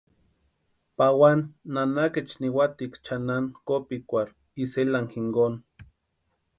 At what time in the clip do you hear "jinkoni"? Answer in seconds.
5.11-5.57